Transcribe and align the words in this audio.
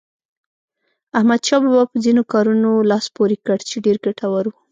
احمدشاه 1.17 1.61
بابا 1.63 1.83
په 1.91 1.97
ځینو 2.05 2.21
کارونو 2.33 2.69
لاس 2.89 3.05
پورې 3.15 3.35
کړ 3.45 3.57
چې 3.69 3.75
ډېر 3.85 3.97
ګټور 4.05 4.45
وو. 4.47 4.57